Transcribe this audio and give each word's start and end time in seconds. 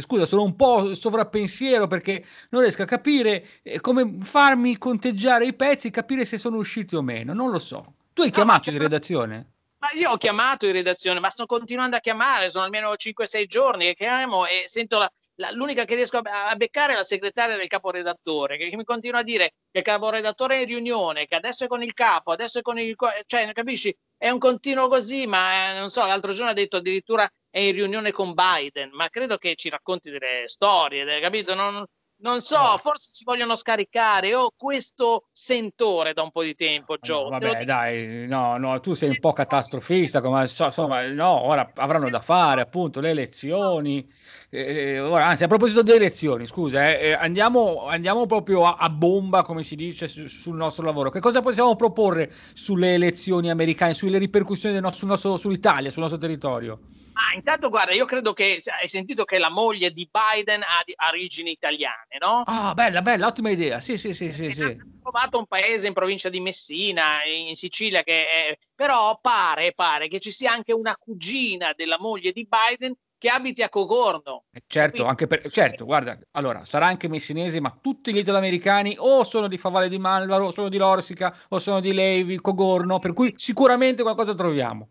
scusa, 0.00 0.24
sono 0.24 0.42
un 0.42 0.56
po' 0.56 0.94
sovrappensiero 0.94 1.86
perché 1.86 2.24
non 2.50 2.62
riesco 2.62 2.82
a 2.82 2.86
capire 2.86 3.46
eh, 3.62 3.80
come 3.80 4.18
farmi 4.20 4.78
conteggiare 4.78 5.46
i 5.46 5.54
pezzi, 5.54 5.90
capire 5.90 6.24
se 6.24 6.38
sono 6.38 6.56
usciti 6.56 6.96
o 6.96 7.02
meno, 7.02 7.32
non 7.32 7.50
lo 7.50 7.58
so. 7.58 7.94
Tu 8.12 8.22
hai 8.22 8.30
chiamato 8.30 8.70
in 8.70 8.78
redazione? 8.78 9.52
Ma 9.78 9.88
io 9.92 10.12
ho 10.12 10.16
chiamato 10.16 10.66
in 10.66 10.72
redazione, 10.72 11.20
ma 11.20 11.28
sto 11.28 11.46
continuando 11.46 11.96
a 11.96 12.00
chiamare, 12.00 12.50
sono 12.50 12.64
almeno 12.64 12.92
5-6 12.92 13.44
giorni 13.46 13.84
che 13.86 13.94
chiamo 13.94 14.46
e 14.46 14.62
sento 14.66 14.98
la, 14.98 15.12
la, 15.36 15.50
l'unica 15.50 15.84
che 15.84 15.94
riesco 15.94 16.18
a, 16.18 16.48
a, 16.48 16.56
beccare 16.56 16.92
è 16.92 16.96
la 16.96 17.02
segretaria 17.02 17.56
del 17.56 17.66
caporedattore, 17.66 18.56
che, 18.56 18.74
mi 18.76 18.84
continua 18.84 19.20
a 19.20 19.22
dire 19.22 19.52
che 19.70 19.78
il 19.78 19.84
caporedattore 19.84 20.56
è 20.56 20.60
in 20.60 20.66
riunione, 20.66 21.26
che 21.26 21.34
adesso 21.34 21.64
è 21.64 21.66
con 21.66 21.82
il 21.82 21.92
capo, 21.92 22.32
adesso 22.32 22.60
è 22.60 22.62
con 22.62 22.78
il... 22.78 22.94
cioè, 23.26 23.52
capisci? 23.52 23.94
È 24.16 24.30
un 24.30 24.38
continuo 24.38 24.88
così, 24.88 25.26
ma 25.26 25.72
eh, 25.72 25.78
non 25.78 25.90
so, 25.90 26.06
l'altro 26.06 26.32
giorno 26.32 26.50
ha 26.50 26.54
detto 26.54 26.76
addirittura 26.76 27.30
è 27.54 27.60
in 27.60 27.70
riunione 27.70 28.10
con 28.10 28.34
Biden, 28.34 28.90
ma 28.94 29.08
credo 29.08 29.36
che 29.36 29.54
ci 29.54 29.68
racconti 29.68 30.10
delle 30.10 30.42
storie, 30.46 31.20
capito? 31.20 31.54
Non, 31.54 31.84
non 32.16 32.40
so, 32.40 32.58
no. 32.58 32.76
forse 32.78 33.10
ci 33.12 33.22
vogliono 33.22 33.54
scaricare. 33.54 34.34
Ho 34.34 34.52
questo 34.56 35.28
sentore 35.30 36.14
da 36.14 36.22
un 36.22 36.32
po' 36.32 36.42
di 36.42 36.56
tempo, 36.56 36.96
Joe. 36.96 37.30
No, 37.30 37.38
vabbè, 37.38 37.64
dai, 37.64 38.26
no, 38.26 38.56
no, 38.56 38.80
tu 38.80 38.94
sei 38.94 39.10
un 39.10 39.20
po' 39.20 39.32
catastrofista, 39.32 40.20
come 40.20 40.40
insomma, 40.40 41.06
no, 41.06 41.42
ora 41.44 41.70
avranno 41.76 42.10
da 42.10 42.20
fare 42.20 42.60
appunto 42.60 42.98
le 42.98 43.10
elezioni. 43.10 44.04
Eh, 44.50 44.98
ora, 44.98 45.26
anzi, 45.26 45.44
a 45.44 45.46
proposito 45.46 45.82
delle 45.82 45.98
elezioni, 45.98 46.46
scusa, 46.46 46.88
eh, 46.88 47.10
eh, 47.10 47.12
andiamo, 47.12 47.86
andiamo, 47.86 48.26
proprio 48.26 48.64
a, 48.64 48.78
a, 48.80 48.90
bomba, 48.90 49.42
come 49.42 49.62
si 49.62 49.76
dice, 49.76 50.08
su, 50.08 50.26
sul 50.26 50.56
nostro 50.56 50.84
lavoro. 50.84 51.08
Che 51.08 51.20
cosa 51.20 51.40
possiamo 51.40 51.76
proporre 51.76 52.32
sulle 52.32 52.94
elezioni 52.94 53.48
americane, 53.48 53.94
sulle 53.94 54.18
ripercussioni 54.18 54.80
nostro, 54.80 54.98
sul 54.98 55.08
nostro, 55.08 55.36
sull'Italia, 55.36 55.88
sul 55.88 56.02
nostro 56.02 56.18
territorio? 56.18 56.80
Ah, 57.14 57.36
intanto 57.36 57.68
guarda, 57.68 57.92
io 57.92 58.06
credo 58.06 58.32
che 58.32 58.60
hai 58.80 58.88
sentito 58.88 59.24
che 59.24 59.38
la 59.38 59.50
moglie 59.50 59.92
di 59.92 60.08
Biden 60.10 60.62
ha 60.62 61.08
origini 61.08 61.52
italiane, 61.52 62.18
no? 62.18 62.42
Ah, 62.44 62.74
bella, 62.74 63.02
bella, 63.02 63.28
ottima 63.28 63.50
idea. 63.50 63.78
Sì, 63.78 63.96
sì, 63.96 64.12
sì, 64.12 64.32
sì, 64.32 64.50
sì. 64.50 64.62
Ho 64.64 64.76
trovato 65.00 65.38
un 65.38 65.46
paese 65.46 65.86
in 65.86 65.92
provincia 65.92 66.28
di 66.28 66.40
Messina, 66.40 67.22
in 67.24 67.54
Sicilia, 67.54 68.02
che 68.02 68.26
è... 68.26 68.58
però 68.74 69.18
pare, 69.20 69.72
pare 69.74 70.08
che 70.08 70.18
ci 70.18 70.32
sia 70.32 70.52
anche 70.52 70.72
una 70.72 70.96
cugina 70.96 71.72
della 71.76 71.98
moglie 72.00 72.32
di 72.32 72.48
Biden 72.48 72.94
che 73.18 73.28
abiti 73.28 73.62
a 73.62 73.68
Cogorno. 73.68 74.44
Eh, 74.52 74.62
certo, 74.66 75.04
Quindi... 75.04 75.10
anche 75.10 75.26
per, 75.26 75.50
certo, 75.50 75.84
guarda, 75.84 76.18
allora 76.32 76.64
sarà 76.64 76.86
anche 76.86 77.08
messinese, 77.08 77.60
ma 77.60 77.76
tutti 77.80 78.12
gli 78.12 78.18
italoamericani 78.18 78.96
o 78.98 79.24
sono 79.24 79.48
di 79.48 79.58
Favale 79.58 79.88
di 79.88 79.98
Malvaro, 79.98 80.46
o 80.46 80.50
sono 80.50 80.68
di 80.68 80.76
Lorsica, 80.76 81.34
o 81.48 81.58
sono 81.58 81.80
di 81.80 81.92
Levi, 81.92 82.40
Cogorno, 82.40 82.98
per 82.98 83.12
cui 83.12 83.32
sicuramente 83.36 84.02
qualcosa 84.02 84.34
troviamo. 84.34 84.90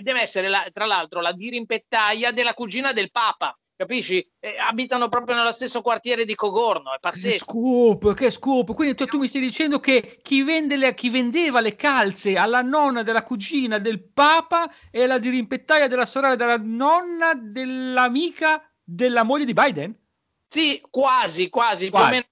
Deve 0.00 0.22
essere, 0.22 0.48
la, 0.48 0.66
tra 0.72 0.86
l'altro, 0.86 1.20
la 1.20 1.32
dirimpettaia 1.32 2.32
della 2.32 2.54
cugina 2.54 2.92
del 2.92 3.10
Papa 3.10 3.54
capisci? 3.80 4.26
Eh, 4.38 4.56
abitano 4.58 5.08
proprio 5.08 5.36
nello 5.36 5.52
stesso 5.52 5.80
quartiere 5.80 6.26
di 6.26 6.34
Cogorno, 6.34 6.92
è 6.92 6.98
pazzesco. 7.00 7.30
Che 7.30 7.38
scoop, 7.38 8.14
che 8.14 8.30
scoop. 8.30 8.74
Quindi 8.74 8.94
tu, 8.94 9.06
tu 9.06 9.18
mi 9.18 9.26
stai 9.26 9.40
dicendo 9.40 9.80
che 9.80 10.18
chi, 10.22 10.44
le, 10.44 10.94
chi, 10.94 11.08
vendeva 11.08 11.60
le 11.60 11.76
calze 11.76 12.36
alla 12.36 12.60
nonna 12.60 13.02
della 13.02 13.22
cugina 13.22 13.78
del 13.78 14.02
Papa 14.02 14.70
è 14.90 15.06
la 15.06 15.18
dirimpettaia 15.18 15.88
della 15.88 16.04
sorella 16.04 16.36
della 16.36 16.58
nonna 16.58 17.32
dell'amica 17.34 18.62
della 18.84 19.22
moglie 19.22 19.46
di 19.46 19.54
Biden? 19.54 19.96
Sì, 20.48 20.82
quasi, 20.90 21.48
quasi, 21.48 21.88
quasi. 21.88 22.22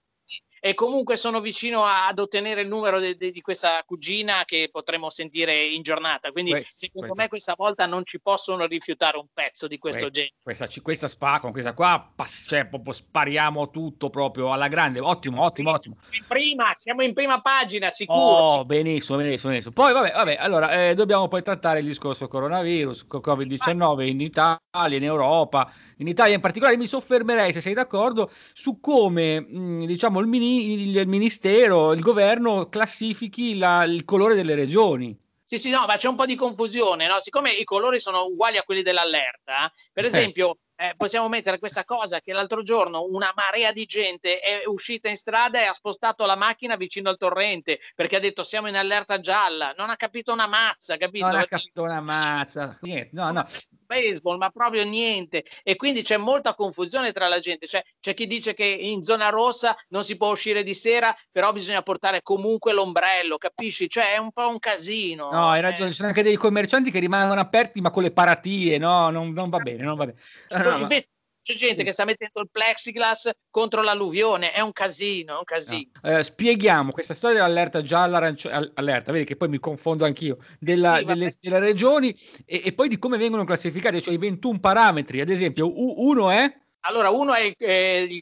E 0.60 0.74
comunque 0.74 1.16
sono 1.16 1.40
vicino 1.40 1.84
ad 1.84 2.18
ottenere 2.18 2.62
il 2.62 2.68
numero 2.68 2.98
de, 2.98 3.16
de, 3.16 3.30
di 3.30 3.40
questa 3.40 3.82
cugina 3.84 4.42
che 4.44 4.68
potremo 4.70 5.10
sentire 5.10 5.64
in 5.64 5.82
giornata. 5.82 6.32
Quindi, 6.32 6.50
questo, 6.50 6.76
secondo 6.78 7.08
questo. 7.08 7.22
me, 7.22 7.28
questa 7.28 7.54
volta 7.56 7.86
non 7.86 8.04
ci 8.04 8.20
possono 8.20 8.66
rifiutare 8.66 9.18
un 9.18 9.26
pezzo 9.32 9.66
di 9.66 9.78
questo 9.78 10.10
questo, 10.10 10.12
genere. 10.12 10.34
Questa, 10.42 10.66
questa 10.82 11.08
spa 11.08 11.40
con 11.40 11.52
questa 11.52 11.74
qua, 11.74 12.12
pass- 12.14 12.46
cioè, 12.48 12.66
proprio 12.66 12.92
spariamo 12.92 13.70
tutto 13.70 14.10
proprio 14.10 14.52
alla 14.52 14.68
grande. 14.68 15.00
Ottimo, 15.00 15.42
ottimo, 15.42 15.70
ottimo. 15.70 15.96
In 16.10 16.24
prima, 16.26 16.72
siamo 16.76 17.02
in 17.02 17.14
prima 17.14 17.40
pagina, 17.40 17.90
sicuro. 17.90 18.18
Oh, 18.18 18.64
benissimo, 18.64 19.18
benissimo, 19.18 19.50
benissimo. 19.50 19.74
Poi, 19.74 19.92
vabbè, 19.92 20.12
vabbè 20.12 20.36
allora, 20.38 20.88
eh, 20.88 20.94
dobbiamo 20.94 21.28
poi 21.28 21.42
trattare 21.42 21.80
il 21.80 21.86
discorso 21.86 22.28
coronavirus, 22.28 23.06
Covid-19 23.08 24.06
in 24.06 24.20
Italia, 24.20 24.96
in 24.96 25.04
Europa. 25.04 25.70
In 25.98 26.08
Italia 26.08 26.34
in 26.34 26.40
particolare 26.40 26.76
mi 26.76 26.86
soffermerei, 26.86 27.52
se 27.52 27.60
sei 27.60 27.74
d'accordo, 27.74 28.30
su 28.52 28.80
come, 28.80 29.40
mh, 29.40 29.86
diciamo, 29.86 30.20
il 30.20 30.26
ministro 30.26 30.46
il 30.48 31.06
ministero, 31.06 31.92
il 31.92 32.00
governo 32.00 32.68
classifichi 32.68 33.58
la, 33.58 33.84
il 33.84 34.04
colore 34.04 34.34
delle 34.34 34.54
regioni. 34.54 35.16
Sì, 35.42 35.56
sì, 35.58 35.70
no, 35.70 35.86
ma 35.86 35.96
c'è 35.96 36.08
un 36.08 36.16
po' 36.16 36.26
di 36.26 36.34
confusione, 36.34 37.06
no? 37.06 37.20
Siccome 37.20 37.50
i 37.50 37.64
colori 37.64 38.00
sono 38.00 38.24
uguali 38.24 38.58
a 38.58 38.62
quelli 38.64 38.82
dell'allerta, 38.82 39.72
per 39.92 40.04
eh. 40.04 40.08
esempio, 40.08 40.58
eh, 40.76 40.92
possiamo 40.96 41.28
mettere 41.28 41.58
questa 41.58 41.84
cosa 41.84 42.20
che 42.20 42.32
l'altro 42.32 42.62
giorno 42.62 43.06
una 43.10 43.32
marea 43.34 43.72
di 43.72 43.84
gente 43.84 44.40
è 44.40 44.62
uscita 44.66 45.08
in 45.08 45.16
strada 45.16 45.60
e 45.60 45.64
ha 45.64 45.72
spostato 45.72 46.24
la 46.26 46.36
macchina 46.36 46.76
vicino 46.76 47.08
al 47.08 47.16
torrente 47.16 47.80
perché 47.96 48.16
ha 48.16 48.20
detto 48.20 48.44
siamo 48.44 48.68
in 48.68 48.76
allerta 48.76 49.18
gialla, 49.18 49.74
non 49.76 49.90
ha 49.90 49.96
capito 49.96 50.32
una 50.32 50.46
mazza, 50.46 50.96
capito? 50.96 51.26
Non 51.26 51.36
ha 51.36 51.46
capito 51.46 51.82
una 51.82 52.00
mazza, 52.00 52.78
niente, 52.82 53.10
no, 53.12 53.32
no. 53.32 53.44
Baseball, 53.88 54.36
ma 54.36 54.50
proprio 54.50 54.84
niente. 54.84 55.44
E 55.62 55.76
quindi 55.76 56.02
c'è 56.02 56.18
molta 56.18 56.54
confusione 56.54 57.10
tra 57.12 57.26
la 57.26 57.38
gente. 57.38 57.66
Cioè, 57.66 57.82
c'è 57.98 58.12
chi 58.12 58.26
dice 58.26 58.52
che 58.52 58.64
in 58.64 59.02
zona 59.02 59.30
rossa 59.30 59.74
non 59.88 60.04
si 60.04 60.16
può 60.18 60.30
uscire 60.30 60.62
di 60.62 60.74
sera, 60.74 61.16
però 61.32 61.52
bisogna 61.52 61.82
portare 61.82 62.22
comunque 62.22 62.74
l'ombrello, 62.74 63.38
capisci? 63.38 63.88
Cioè, 63.88 64.12
è 64.12 64.18
un 64.18 64.30
po' 64.30 64.48
un 64.48 64.58
casino. 64.58 65.30
No, 65.32 65.48
hai 65.48 65.62
ragione. 65.62 65.88
Eh. 65.88 65.90
Ci 65.90 65.96
sono 65.96 66.08
anche 66.08 66.22
dei 66.22 66.36
commercianti 66.36 66.90
che 66.90 66.98
rimangono 66.98 67.40
aperti, 67.40 67.80
ma 67.80 67.90
con 67.90 68.02
le 68.02 68.12
paratie, 68.12 68.76
no? 68.76 69.08
Non, 69.08 69.32
non 69.32 69.48
va 69.48 69.58
bene, 69.58 69.82
non 69.82 69.96
va 69.96 70.04
bene. 70.06 70.18
No, 70.50 70.78
invece 70.78 71.08
c'è 71.48 71.54
gente 71.54 71.78
sì. 71.78 71.84
che 71.84 71.92
sta 71.92 72.04
mettendo 72.04 72.40
il 72.40 72.48
plexiglass 72.52 73.30
contro 73.50 73.80
l'alluvione, 73.80 74.52
è 74.52 74.60
un 74.60 74.72
casino, 74.72 75.34
è 75.34 75.38
un 75.38 75.44
casino. 75.44 75.88
No. 76.02 76.18
Eh, 76.18 76.22
spieghiamo 76.22 76.92
questa 76.92 77.14
storia 77.14 77.38
dell'allerta 77.38 77.80
gialla, 77.80 78.18
arancio, 78.18 78.50
allerta, 78.74 79.12
vedi 79.12 79.24
che 79.24 79.36
poi 79.36 79.48
mi 79.48 79.58
confondo 79.58 80.04
anch'io, 80.04 80.38
della, 80.58 80.98
sì, 80.98 81.04
delle, 81.04 81.34
delle, 81.40 81.58
regioni 81.58 82.14
e, 82.44 82.62
e, 82.66 82.72
poi 82.74 82.88
di 82.88 82.98
come 82.98 83.16
vengono 83.16 83.44
classificate, 83.44 84.02
cioè 84.02 84.14
i 84.14 84.18
21 84.18 84.60
parametri, 84.60 85.20
ad 85.20 85.30
esempio, 85.30 85.72
uno 85.74 86.30
è... 86.30 86.52
Allora, 86.80 87.10
uno 87.10 87.34
è, 87.34 87.52
eh, 87.56 88.20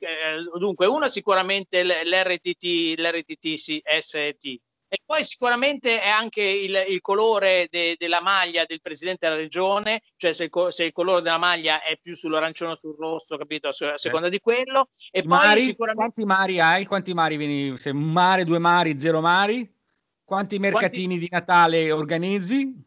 dunque, 0.59 0.87
uno 0.87 1.07
è 1.07 1.11
sicuramente 1.11 1.85
l'RTT, 1.85 2.95
l'RTT-ST, 2.97 4.61
e 4.97 5.03
poi 5.05 5.25
sicuramente 5.25 6.01
è 6.01 6.09
anche 6.09 6.41
il, 6.41 6.87
il 6.89 7.03
colore 7.03 7.69
de, 7.71 7.97
della 7.99 8.23
maglia 8.23 8.65
del 8.65 8.81
presidente 8.81 9.29
della 9.29 9.39
regione, 9.39 10.01
cioè 10.17 10.33
se 10.33 10.45
il, 10.45 10.51
se 10.71 10.85
il, 10.85 10.93
colore 10.93 11.21
della 11.21 11.37
maglia 11.37 11.83
è 11.83 11.99
più 12.01 12.17
sull'arancione 12.17 12.73
o 12.73 12.77
sul 12.77 12.97
rosso, 12.99 13.37
capito? 13.37 13.69
A 13.69 13.99
seconda 13.99 14.31
di 14.31 14.41
quello. 14.41 14.89
E 15.11 15.21
poi 15.21 15.37
mari, 15.37 15.61
sicuramente... 15.61 16.15
Quanti 16.15 16.25
mari 16.25 16.61
hai? 16.61 16.87
Quanti 16.87 17.13
mari 17.13 17.37
vieni? 17.37 17.77
Se 17.77 17.91
un 17.91 18.11
mare, 18.11 18.45
due 18.45 18.59
mari, 18.59 18.99
zero 18.99 19.21
mari? 19.21 19.71
Quanti 20.25 20.59
mercatini 20.59 21.07
Quanti... 21.07 21.19
di 21.19 21.29
Natale 21.31 21.93
organizzi? 21.93 22.86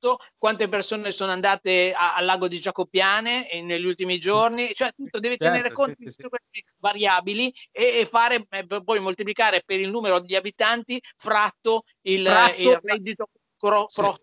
Fatto, 0.00 0.18
quante 0.38 0.68
persone 0.68 1.12
sono 1.12 1.30
andate 1.30 1.92
a, 1.92 2.16
al 2.16 2.24
lago 2.24 2.48
di 2.48 2.58
Giacopiane 2.58 3.48
negli 3.62 3.84
ultimi 3.84 4.18
giorni, 4.18 4.72
cioè 4.72 4.92
tutto 4.94 5.20
deve 5.20 5.36
certo, 5.36 5.52
tenere 5.52 5.72
conto 5.72 5.94
sì, 5.94 6.04
di 6.04 6.10
tutte 6.10 6.28
queste 6.28 6.64
variabili 6.78 7.54
e, 7.70 8.00
e 8.00 8.06
fare, 8.06 8.46
eh, 8.48 8.66
poi 8.66 8.98
moltiplicare 8.98 9.62
per 9.64 9.78
il 9.78 9.90
numero 9.90 10.18
di 10.18 10.34
abitanti 10.34 11.00
fratto 11.16 11.84
il, 12.02 12.24
fratto, 12.24 12.60
il 12.60 12.80
reddito 12.82 13.28
pro, 13.56 13.84
sì. 13.88 14.00
pro 14.00 14.16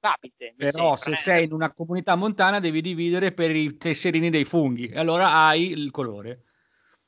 capite. 0.00 0.54
Però 0.56 0.96
se 0.96 1.12
eh. 1.12 1.16
sei 1.16 1.44
in 1.44 1.52
una 1.52 1.72
comunità 1.72 2.14
montana 2.14 2.58
devi 2.58 2.80
dividere 2.80 3.32
per 3.32 3.54
i 3.54 3.76
tesserini 3.76 4.30
dei 4.30 4.44
funghi, 4.44 4.88
e 4.88 4.98
allora 4.98 5.32
hai 5.32 5.70
il 5.70 5.90
colore. 5.90 6.44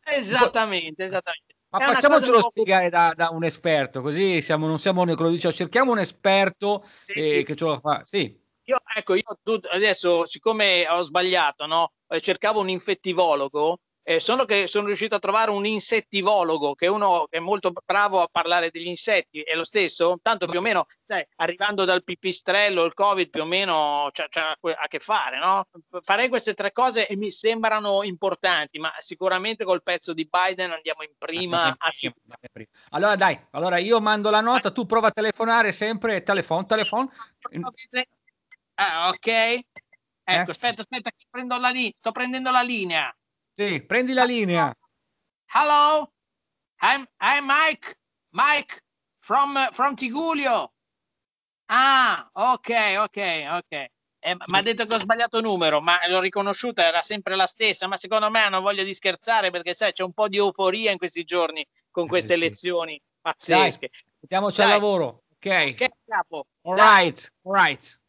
Esattamente, 0.03 1.04
esattamente. 1.04 1.54
Ma 1.70 1.78
facciamocelo 1.78 2.41
spiegare 2.41 2.91
da, 2.91 3.12
da, 3.16 3.31
un 3.31 3.44
esperto, 3.44 4.03
così 4.03 4.42
siamo, 4.42 4.66
non 4.66 4.78
siamo 4.78 5.04
noi 5.04 5.14
che 5.14 5.22
lo 5.22 5.28
dice, 5.31 5.53
cerchiamo 5.53 5.92
un 5.92 6.00
esperto 6.00 6.82
sì, 7.04 7.12
eh, 7.12 7.42
che 7.44 7.54
ce 7.54 7.64
lo 7.64 7.78
fa. 7.81 8.03
Sì. 8.04 8.36
Io, 8.64 8.78
ecco, 8.94 9.14
io 9.14 9.22
adesso, 9.70 10.26
siccome 10.26 10.88
ho 10.88 11.03
sbagliato, 11.03 11.66
no? 11.66 11.92
Eh, 12.09 12.20
cercavo 12.20 12.60
un 12.60 12.69
infettivologo 12.69 13.78
eh, 14.10 14.19
sono 14.19 14.44
che 14.44 14.66
sono 14.66 14.86
riuscito 14.86 15.15
a 15.15 15.21
trovare 15.21 15.53
un 15.53 15.65
insettivologo, 15.65 16.74
che 16.74 16.86
è 16.86 16.89
uno 16.89 17.28
che 17.30 17.36
è 17.36 17.41
molto 17.41 17.72
bravo 17.86 18.21
a 18.21 18.28
parlare 18.28 18.71
degli 18.71 18.89
insetti, 18.89 19.41
è 19.41 19.54
lo 19.54 19.62
stesso, 19.62 20.18
tanto 20.21 20.48
più 20.48 20.59
o 20.59 20.62
meno, 20.62 20.86
cioè, 21.07 21.24
arrivando 21.36 21.84
dal 21.84 22.03
pipistrello, 22.03 22.83
il 22.84 22.92
covid 22.92 23.30
più 23.30 23.42
o 23.42 23.45
meno 23.45 24.09
c'ha, 24.10 24.27
c'ha 24.28 24.51
a 24.51 24.89
che 24.89 24.98
fare, 24.98 25.39
no? 25.39 25.65
Farei 26.03 26.28
queste 26.28 26.54
tre 26.54 26.72
cose 26.72 27.07
e 27.07 27.15
mi 27.15 27.30
sembrano 27.30 28.03
importanti, 28.03 28.80
ma 28.80 28.92
sicuramente 28.98 29.65
col 29.65 29.84
pezzo 29.84 30.12
di 30.12 30.28
Biden 30.28 30.72
andiamo 30.72 31.04
in 31.04 31.12
prima. 31.16 31.68
A... 31.78 31.91
Allora 32.91 33.15
dai, 33.15 33.39
allora 33.53 33.78
io 33.78 34.01
mando 34.01 34.28
la 34.30 34.41
nota, 34.41 34.72
tu 34.72 34.86
prova 34.86 35.09
a 35.09 35.12
telefonare 35.12 35.71
sempre, 35.71 36.24
telefono, 36.24 36.66
telefono. 36.66 37.12
Ah, 38.74 39.09
ok. 39.10 39.27
Ecco, 39.27 40.48
eh? 40.48 40.51
aspetta, 40.51 40.80
aspetta, 40.83 41.10
prendo 41.28 41.59
la 41.59 41.71
li- 41.71 41.95
sto 41.97 42.10
prendendo 42.10 42.51
la 42.51 42.62
linea. 42.62 43.15
Sì, 43.60 43.83
prendi 43.83 44.15
la 44.15 44.24
linea. 44.24 44.74
Hello, 45.53 46.10
I'm, 46.80 47.07
I'm 47.21 47.45
Mike, 47.45 47.95
Mike 48.30 48.83
from, 49.18 49.68
from 49.72 49.95
Tigulio. 49.95 50.72
Ah, 51.66 52.27
ok, 52.33 52.97
ok, 53.01 53.18
ok. 53.59 53.71
Eh, 54.18 54.34
mi 54.47 54.57
ha 54.57 54.62
detto 54.62 54.86
che 54.86 54.95
ho 54.95 54.98
sbagliato 54.98 55.42
numero, 55.42 55.83
ma 55.83 55.98
l'ho 56.09 56.21
riconosciuta, 56.21 56.86
era 56.86 57.03
sempre 57.03 57.36
la 57.36 57.47
stessa, 57.47 57.86
ma 57.86 57.98
secondo 57.98 58.30
me 58.30 58.41
hanno 58.41 58.62
voglia 58.62 58.83
di 58.83 58.95
scherzare 58.95 59.51
perché 59.51 59.74
sai, 59.74 59.92
c'è 59.92 60.04
un 60.04 60.15
po' 60.15 60.28
di 60.28 60.39
euforia 60.39 60.91
in 60.91 60.97
questi 60.97 61.24
giorni 61.24 61.62
con 61.91 62.07
queste 62.07 62.33
eh, 62.33 62.36
sì. 62.39 62.42
elezioni 62.45 63.03
pazzesche. 63.21 63.91
Dai, 63.91 64.01
mettiamoci 64.21 64.62
al 64.62 64.68
lavoro. 64.68 65.24
Ok. 65.34 65.74
Ok, 65.74 65.89
capo. 66.07 66.47
All 66.62 66.77
right. 66.77 67.30
All 67.42 67.53
right. 67.53 67.99